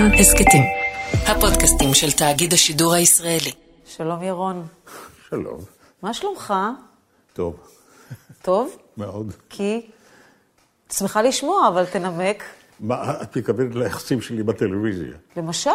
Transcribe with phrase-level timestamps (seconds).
[0.00, 0.62] כאן הסכתים,
[1.12, 3.52] הפודקאסטים של תאגיד השידור הישראלי.
[3.86, 4.66] שלום ירון.
[5.28, 5.60] שלום.
[6.02, 6.54] מה שלומך?
[7.32, 7.56] טוב.
[8.42, 8.76] טוב?
[8.96, 9.32] מאוד.
[9.50, 9.90] כי?
[10.92, 12.42] שמחה לשמוע, אבל תנמק.
[12.80, 15.16] מה, את מתכוונת ליחסים שלי בטלוויזיה?
[15.36, 15.70] למשל.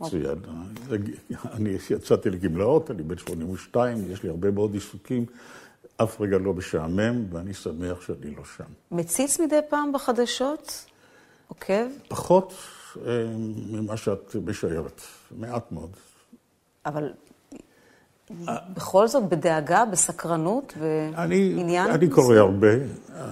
[0.00, 0.38] מצוין.
[1.52, 5.26] אני יצאתי לגמלאות, אני בן 82, יש לי הרבה מאוד עיסוקים.
[5.96, 8.64] אף רגע לא משעמם, ואני שמח שאני לא שם.
[8.90, 10.84] מציץ מדי פעם בחדשות?
[11.48, 11.86] עוקב?
[12.08, 12.54] פחות
[13.70, 15.00] ממה שאת משיירת,
[15.38, 15.90] מעט מאוד.
[16.86, 17.12] אבל
[18.76, 21.90] בכל זאת, בדאגה, בסקרנות, בעניין?
[21.90, 23.24] אני קורא הרבה, אה,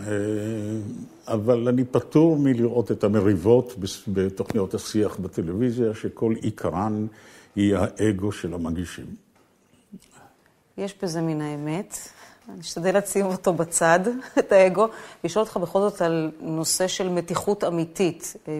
[1.27, 3.75] אבל אני פטור מלראות את המריבות
[4.09, 7.07] בתוכניות השיח בטלוויזיה, שכל עיקרן
[7.57, 9.07] היא האגו של המגישים.
[10.79, 11.97] יש בזה מן האמת.
[12.49, 14.01] אני אשתדל לשים אותו בצד,
[14.39, 14.87] את האגו,
[15.25, 18.59] ולשאול אותך בכל זאת על נושא של מתיחות אמיתית, כן.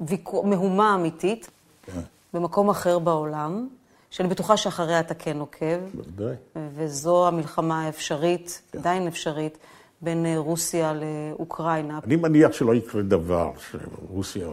[0.00, 1.50] ויכו, מהומה אמיתית,
[1.82, 2.00] כן.
[2.32, 3.68] במקום אחר בעולם,
[4.10, 5.78] שאני בטוחה שאחריה אתה כן עוקב.
[5.94, 6.34] בוודאי.
[6.74, 8.78] וזו המלחמה האפשרית, כן.
[8.78, 9.58] עדיין אפשרית,
[10.00, 11.98] בין רוסיה לאוקראינה.
[12.04, 14.48] אני מניח שלא יקרה דבר שרוסיה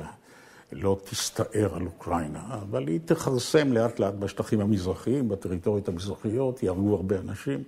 [0.71, 7.17] לא תסתער על אוקראינה, אבל היא תכרסם לאט לאט בשטחים המזרחיים, בטריטוריות המזרחיות, יהרגו הרבה
[7.19, 7.63] אנשים.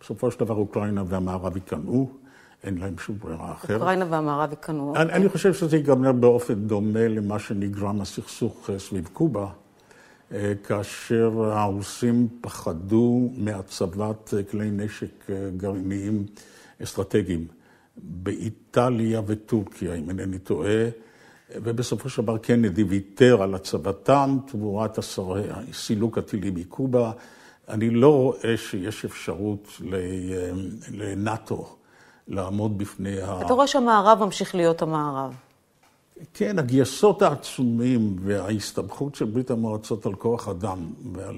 [0.00, 2.10] בסופו של דבר אוקראינה והמערב ייכנעו,
[2.64, 3.80] אין להם שום ברירה אחרת.
[3.80, 4.96] אוקראינה והמערב ייכנעו.
[4.96, 9.48] אני, אני חושב שזה ייגמר באופן דומה למה שנגרם הסכסוך אה, סביב קובה,
[10.32, 16.26] אה, כאשר הרוסים פחדו מהצבת אה, כלי נשק גרעיניים
[16.82, 17.46] אסטרטגיים
[17.96, 20.88] באיטליה וטורקיה, אם אינני טועה.
[21.54, 24.98] ובסופו של דבר קנדי ויתר על הצבתם תמורת
[25.72, 27.12] סילוק הטילים מקובה.
[27.68, 29.80] אני לא רואה שיש אפשרות
[30.92, 31.66] לנאט"ו
[32.28, 33.40] לעמוד בפני ה...
[33.46, 35.34] אתה רואה שהמערב ממשיך להיות המערב.
[36.34, 40.78] כן, הגייסות העצומים וההסתבכות של ברית המועצות על כוח אדם
[41.12, 41.36] ועל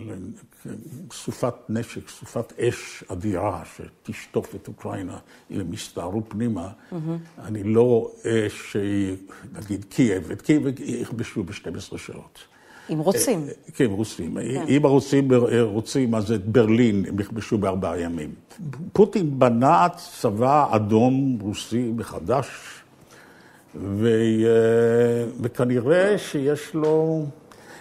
[1.13, 5.19] סופת נשק, סופת אש אדירה שתשטוף את אוקראינה
[5.51, 6.97] אם הם יסתערו פנימה, mm-hmm.
[7.39, 12.39] אני לא רואה שנגיד קייב, את קייב יכבשו ב-12 שעות.
[12.93, 13.45] אם רוצים.
[13.49, 14.35] אה, כן, רוסים.
[14.35, 14.65] כן.
[14.69, 15.29] אם הרוסים
[15.61, 18.35] רוצים, אז את ברלין הם יכבשו בארבעה ימים.
[18.93, 22.47] פוטין בנה צבא אדום רוסי מחדש,
[23.75, 24.07] ו...
[24.07, 27.25] אה, וכנראה שיש לו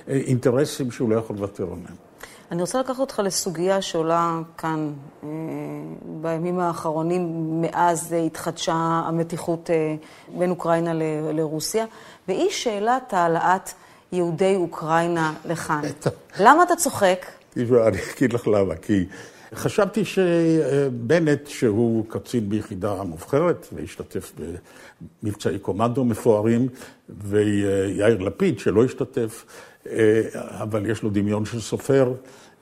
[0.10, 2.08] אה, אינטרסים שהוא לא יכול לוותר עליהם.
[2.52, 4.94] אני רוצה לקחת אותך לסוגיה שעולה כאן
[6.22, 8.74] בימים האחרונים, מאז התחדשה
[9.06, 9.70] המתיחות
[10.38, 10.92] בין אוקראינה
[11.34, 11.86] לרוסיה,
[12.28, 13.70] והיא שאלת העלאת...
[14.12, 15.82] יהודי אוקראינה לכאן.
[16.46, 17.26] למה אתה צוחק?
[17.58, 19.06] אני אגיד לך למה, כי
[19.56, 24.34] חשבתי שבנט, שהוא קצין ביחידה מובחרת והשתתף
[25.24, 26.68] במבצעי קומנדו מפוארים,
[27.10, 29.46] ויאיר לפיד, שלא השתתף,
[30.36, 32.14] אבל יש לו דמיון של סופר,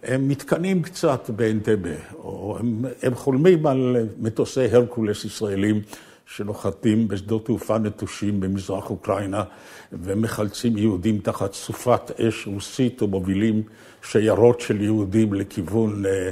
[0.03, 5.81] הם מתקנאים קצת באנטבה, או הם, הם חולמים על מטוסי הרקולס ישראלים
[6.25, 9.44] שנוחתים בשדות תעופה נטושים במזרח אוקראינה
[9.91, 13.63] ומחלצים יהודים תחת סופת אש רוסית ומובילים
[14.03, 16.31] שיירות של יהודים לכיוון אה, אה,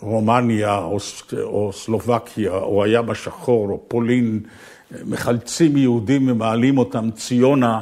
[0.00, 0.98] רומניה או,
[1.42, 4.40] או סלובקיה או הים השחור או פולין,
[5.06, 7.80] מחלצים יהודים ומעלים אותם ציונה.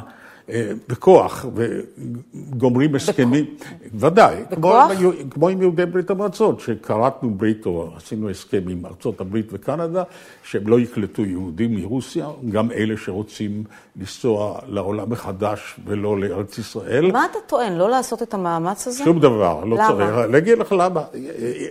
[0.49, 3.45] אה, בכוח, וגומרים הסכמים,
[3.93, 4.91] ודאי, בכוח?
[4.97, 10.03] כמו, כמו עם יהודי ברית המועצות, שכרתנו ברית או עשינו הסכם עם ארצות הברית וקנדה,
[10.43, 13.63] שהם לא יקלטו יהודים מרוסיה, גם אלה שרוצים
[13.95, 17.11] לנסוע לעולם מחדש ולא לארץ ישראל.
[17.11, 19.03] מה אתה טוען, לא לעשות את המאמץ הזה?
[19.03, 19.87] שום דבר, לא למה?
[19.87, 20.31] צריך.
[20.31, 21.03] להגיד לך למה.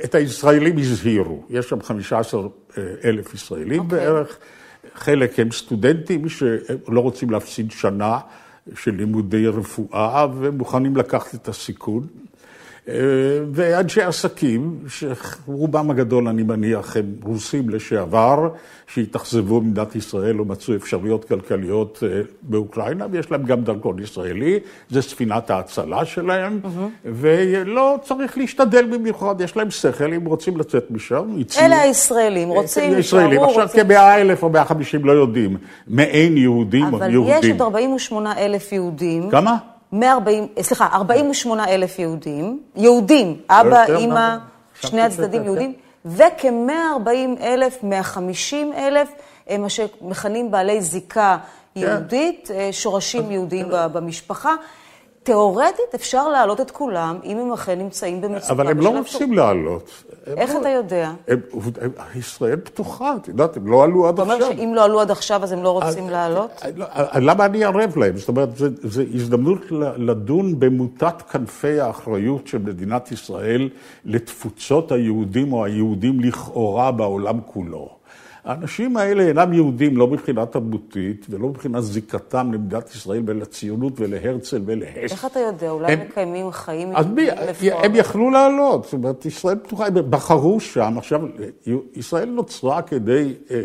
[0.05, 2.43] את הישראלים הזהירו, יש שם 15
[3.05, 3.85] אלף ישראלים okay.
[3.85, 3.99] אוקיי.
[3.99, 4.39] בערך,
[4.95, 8.19] חלק הם סטודנטים שלא רוצים להפסיד שנה.
[8.75, 12.07] של לימודי רפואה ומוכנים לקחת את הסיכון.
[12.89, 12.95] אה,
[13.53, 18.49] ואנשי עסקים, שרובם הגדול, אני מניח, הם רוסים לשעבר,
[18.87, 24.59] שהתאכזבו במדינת ישראל ומצאו אפשרויות כלכליות אה, באוקראינה, ויש להם גם דרכון ישראלי,
[24.91, 27.05] זה ספינת ההצלה שלהם, mm-hmm.
[27.05, 31.63] ולא צריך להשתדל במיוחד, יש להם שכל, אם רוצים לצאת משם, יצאו.
[31.63, 33.85] אלה הישראלים, רוצים, ישראלים, עכשיו רוצים...
[33.85, 35.57] כמאה אלף או מאה חמישים לא יודעים,
[35.89, 37.23] מעין יהודים או יהודים.
[37.23, 39.31] אבל יש עוד 48 אלף יהודים.
[39.31, 39.76] כמה?
[40.01, 44.37] 140, סליחה, 48 אלף יהודים, יהודים, אבא, אימא,
[44.81, 45.73] שני הצדדים יהודים,
[46.05, 49.09] וכ-140 אלף, 150 אלף,
[49.49, 51.37] הם מה שמכנים בעלי זיקה
[51.75, 51.81] כן.
[51.81, 54.55] יהודית, אה, שורשים יהודיים במשפחה.
[55.27, 58.53] תיאורטית אפשר להעלות את כולם, אם הם אכן נמצאים במצוקה.
[58.53, 59.91] אבל הם לא רוצים לעלות.
[60.27, 61.13] איך לא- אתה יודע?
[61.29, 61.41] הם,
[61.81, 64.47] הם, ישראל פתוחה, את יודעת, הם לא עלו עד אתה עכשיו.
[64.47, 66.51] אומר שאם לא עלו עד עכשיו, אז הם לא רוצים לעלות?
[66.77, 68.17] לא, למה אני ערב להם?
[68.17, 68.49] זאת אומרת,
[68.83, 69.61] זו הזדמנות
[69.97, 73.69] לדון במוטת כנפי האחריות של מדינת ישראל
[74.05, 77.96] לתפוצות היהודים או היהודים לכאורה בעולם כולו.
[78.47, 85.13] האנשים האלה אינם יהודים לא מבחינה תרבותית ולא מבחינת זיקתם למדינת ישראל ולציונות ולהרצל ולהש.
[85.13, 85.71] איך אתה יודע?
[85.71, 87.31] אולי הם מקיימים חיים מי,
[87.71, 91.21] הם יכלו לעלות, זאת אומרת, ישראל פתוחה, הם בחרו שם, עכשיו,
[91.95, 93.61] ישראל נוצרה כדי אה,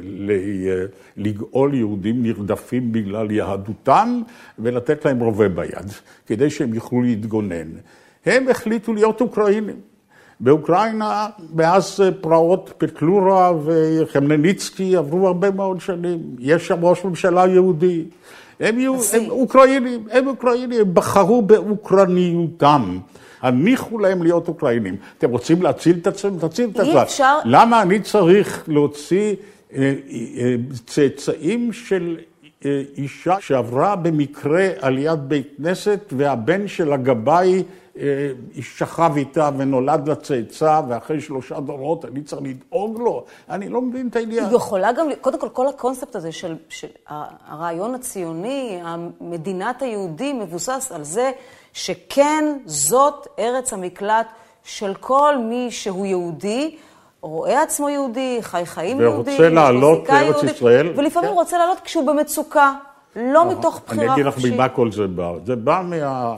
[1.18, 4.22] לגאול יהודים נרדפים בגלל יהדותם
[4.60, 5.92] ולתת להם רובה ביד,
[6.26, 7.68] כדי שהם יוכלו להתגונן.
[8.26, 9.91] הם החליטו להיות אוקראינים.
[10.42, 16.20] באוקראינה, מאז פרעות פטלורה וחמלניצקי עברו הרבה מאוד שנים.
[16.40, 18.04] יש שם ראש ממשלה יהודי.
[18.60, 23.00] הם, יהיו, הם אוקראינים, הם אוקראינים, הם בחרו באוקרניותם.
[23.42, 24.96] הניחו להם להיות אוקראינים.
[25.18, 26.40] אתם רוצים להציל את עצמם?
[26.40, 26.98] תציל את עצמם.
[26.98, 27.38] אפשר...
[27.46, 29.36] למה אני צריך להוציא
[29.74, 29.94] אה,
[30.38, 30.56] אה,
[30.86, 32.18] צאצאים של
[32.66, 37.64] אה, אישה שעברה במקרה על יד בית כנסת והבן של הגבאי
[38.62, 43.26] שכב איתה ונולד לה צאצא, ואחרי שלושה דורות אני צריך לדאוג לו.
[43.50, 44.46] אני לא מבין את העניין.
[44.46, 46.88] היא יכולה גם, קודם כל, כל הקונספט הזה של, של
[47.48, 48.80] הרעיון הציוני,
[49.22, 51.32] מדינת היהודים, מבוסס על זה
[51.74, 54.28] שכן, זאת ארץ המקלט
[54.64, 56.76] של כל מי שהוא יהודי.
[57.22, 60.94] רואה עצמו יהודי, חי חיים יהודים, ורוצה לעלות לארץ ישראל.
[60.96, 61.36] ולפעמים כן.
[61.36, 62.74] רוצה לעלות כשהוא במצוקה,
[63.16, 64.10] לא מתוך בחירה חופשית.
[64.10, 65.32] אני אגיד לך ממה כל זה בא.
[65.46, 66.36] זה בא מה...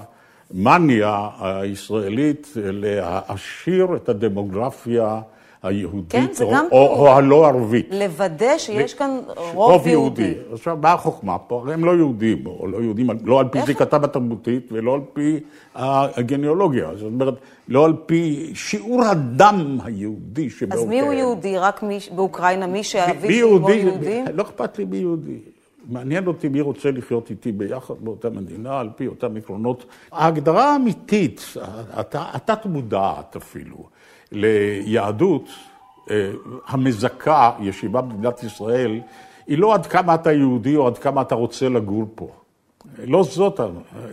[0.54, 5.22] המאניה הישראלית להעשיר את הדמוגרפיה
[5.64, 7.88] היהודית, כן, או, או, או הלא ערבית.
[7.92, 8.94] לוודא שיש.
[8.94, 10.22] כאן רוב, רוב יהודי.
[10.22, 10.40] יהודי.
[10.54, 11.62] עכשיו, מה החוכמה פה?
[11.64, 13.62] הרי הם לא יהודים, או לא יהודים, לא על פי.
[13.66, 15.40] זיקתם התרבותית ולא על פי
[15.76, 16.90] הגניאולוגיה.
[16.96, 17.34] זאת אומרת,
[17.68, 20.82] לא על פי שיעור הדם היהודי שבאוקראינה.
[20.84, 21.58] אז מי הוא יהודי?
[21.58, 24.24] רק מי, באוקראינה, מי שאביו הוא יהודי?
[24.34, 25.40] לא אכפת לי מי יהודי.
[25.90, 29.86] מעניין אותי מי רוצה לחיות איתי ביחד באותה מדינה, על פי אותם עקרונות.
[30.12, 31.54] ההגדרה האמיתית,
[32.14, 33.78] התת-מודעת אפילו,
[34.32, 35.48] ליהדות
[36.12, 36.32] אה,
[36.68, 39.00] המזכה ישיבה במדינת ישראל,
[39.48, 42.43] היא לא עד כמה אתה יהודי או עד כמה אתה רוצה לגור פה.
[43.08, 43.60] לא זאת,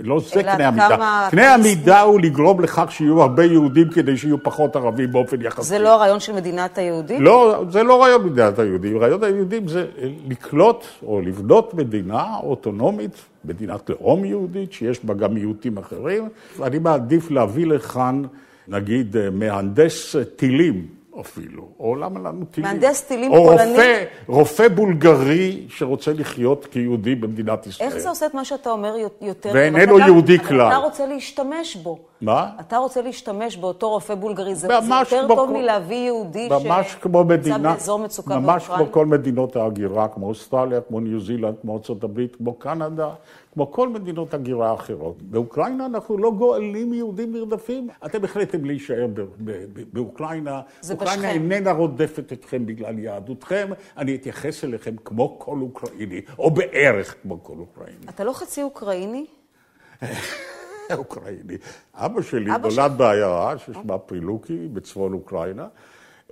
[0.00, 1.28] לא זה קנה המידה.
[1.30, 5.68] קנה המידה הוא לגרום לכך שיהיו הרבה יהודים כדי שיהיו פחות ערבים באופן יחסי.
[5.68, 7.22] זה לא הרעיון של מדינת היהודים?
[7.22, 8.98] לא, זה לא רעיון מדינת היהודים.
[8.98, 9.86] רעיון היהודים זה
[10.28, 13.14] לקלוט או לבנות מדינה אוטונומית,
[13.44, 16.28] מדינת לאום יהודית, שיש בה גם מיעוטים אחרים.
[16.62, 18.22] אני מעדיף להביא לכאן,
[18.68, 20.99] נגיד, מהנדס טילים.
[21.20, 22.70] אפילו, או למה לנו טילים?
[22.70, 23.70] מהנדס טילים פולני.
[23.72, 27.88] או רופא, רופא בולגרי שרוצה לחיות כיהודי במדינת ישראל.
[27.88, 29.50] איך זה עושה את מה שאתה אומר יותר?
[29.54, 30.68] ואיננו יהודי כלל.
[30.68, 32.09] אתה רוצה להשתמש בו.
[32.20, 32.50] מה?
[32.60, 34.54] אתה רוצה להשתמש באותו רופא בולגרי.
[34.54, 34.68] זה,
[35.00, 35.52] יותר טוב כל...
[35.52, 38.52] מלהביא יהודי שנמצא באזור מצוקה באוקראינה.
[38.52, 43.10] ממש כמו כל מדינות ההגירה, כמו אוסטרליה, כמו ניו זילנד, כמו ארה"ב, כמו קנדה.
[43.54, 45.22] כמו כל מדינות הגירה האחרות.
[45.22, 47.88] באוקראינה אנחנו לא גואלים יהודים נרדפים.
[48.06, 49.06] אתם החלטתם להישאר
[49.92, 50.60] באוקראינה.
[50.80, 51.52] זה אוקראינה בשכם.
[51.52, 53.68] איננה רודפת אתכם בגלל יהדותכם.
[53.96, 58.06] אני אתייחס אליכם כמו כל אוקראיני, או בערך כמו כל אוקראיני.
[58.08, 59.26] אתה לא חצי אוקראיני?
[61.02, 61.56] אוקראיני.
[61.94, 62.96] אבא שלי אבא נולד ש...
[62.96, 65.66] בעיירה ששמה פרילוקי בצפון אוקראינה.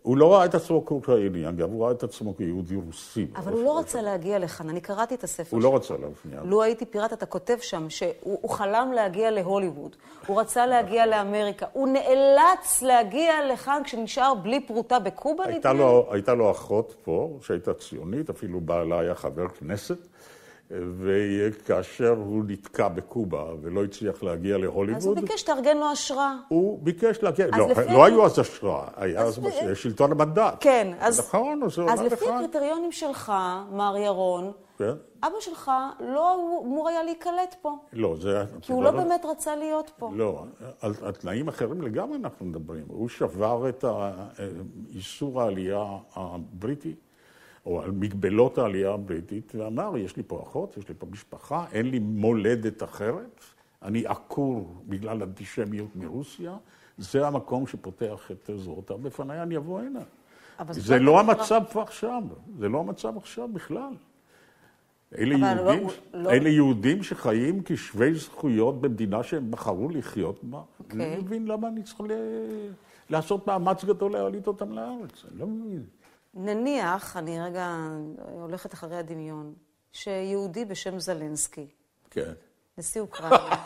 [0.02, 3.26] הוא לא ראה את עצמו כאוקראיני, אגב, הוא ראה את עצמו כיהודי רוסי.
[3.36, 6.40] אבל הוא לא רצה להגיע לכאן, אני קראתי את הספר הוא לא רצה להפניע.
[6.44, 9.96] לו הייתי פיראט, אתה כותב שם שהוא חלם להגיע להוליווד,
[10.26, 15.82] הוא רצה להגיע לאמריקה, הוא נאלץ להגיע לכאן כשנשאר בלי פרוטה בקובה, נדמה לי?
[16.10, 19.98] הייתה לו אחות פה, שהייתה ציונית, אפילו בעלה היה חבר כנסת.
[20.70, 24.96] וכאשר הוא נתקע בקובה ולא הצליח להגיע להוליווד...
[24.96, 26.36] אז הוא ביקש שתארגן לו אשרה.
[26.48, 29.40] הוא ביקש להגיע, לא, לא היו אז אשרה, היה אז
[29.74, 30.56] שלטון המנדט.
[30.60, 31.18] כן, אז...
[31.18, 33.32] נכון, אז לפי הקריטריונים שלך,
[33.72, 34.92] מר ירון, כן?
[35.22, 35.70] אבא שלך
[36.00, 36.34] לא
[36.64, 37.76] אמור היה להיקלט פה.
[37.92, 38.44] לא, זה...
[38.62, 40.10] כי הוא לא באמת רצה להיות פה.
[40.14, 40.44] לא,
[40.80, 42.84] על, על תנאים אחרים לגמרי אנחנו מדברים.
[42.88, 43.84] הוא שבר את
[44.94, 45.84] איסור העלייה
[46.14, 46.94] הבריטי.
[47.68, 51.90] או על מגבלות העלייה הבריטית, ואמר, יש לי פה אחות, יש לי פה משפחה, אין
[51.90, 53.40] לי מולדת אחרת,
[53.82, 56.56] אני עקור בגלל אנטישמיות מרוסיה,
[56.98, 60.00] זה המקום שפותח את זרועותיו בפניי, אני אבוא הנה.
[60.70, 62.22] זה לא המצב כבר עכשיו,
[62.58, 63.92] זה לא המצב עכשיו בכלל.
[65.18, 66.30] אלה יהודים, לא, לא...
[66.30, 70.58] אלה יהודים שחיים כשווי זכויות במדינה שהם בחרו לחיות בה.
[70.58, 70.92] Okay.
[70.92, 72.12] אני לא מבין למה אני צריך ל...
[73.10, 75.82] לעשות מאמץ גדול להעליט אותם לארץ, אני לא מבין.
[76.34, 77.76] נניח, אני רגע
[78.32, 79.54] הולכת אחרי הדמיון,
[79.92, 81.66] שיהודי בשם זלנסקי.
[82.10, 82.32] כן.
[82.78, 83.56] נשיא אוקראינה.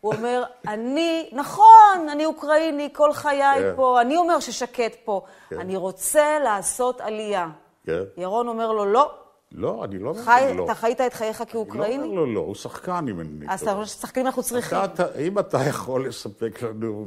[0.00, 3.72] הוא אומר, אני, נכון, אני אוקראיני, כל חיי כן.
[3.76, 5.60] פה, אני אומר ששקט פה, כן.
[5.60, 7.48] אני רוצה לעשות עלייה.
[7.86, 8.02] כן.
[8.16, 9.14] ירון אומר לו, לא,
[9.56, 10.64] לא, אני לא אומר חי, לא.
[10.64, 12.02] אתה חיית את חייך אני לא כאוקראיני?
[12.02, 13.46] אומר לו לא, הוא שחקן אם אני...
[13.48, 14.78] אז אתה אומר ששחקנים אנחנו צריכים.
[14.78, 17.06] אתה, אתה, אם אתה יכול לספק לנו,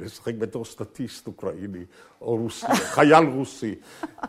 [0.00, 1.84] לשחק בתור סטטיסט אוקראיני,
[2.20, 3.74] או רוסי, חייל רוסי,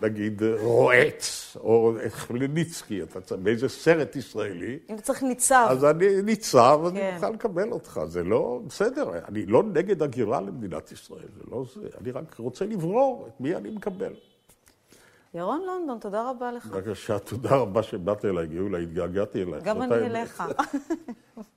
[0.02, 5.68] נגיד רועץ, או חמלניצקי, אתה באיזה סרט ישראלי, אם אתה צריך ניצב.
[5.70, 7.12] אז אני ניצב, אני כן.
[7.14, 8.00] מוכן לקבל אותך.
[8.06, 11.88] זה לא, בסדר, אני לא נגד הגירה למדינת ישראל, זה לא זה.
[12.02, 14.14] אני רק רוצה לברור את מי אני מקבל.
[15.36, 16.66] ירון לונדון, תודה רבה לך.
[16.66, 19.64] בבקשה, תודה רבה שבאת אליי, גאולה, התגעגעתי אלייך.
[19.64, 19.96] גם אני.
[19.96, 20.44] אליך.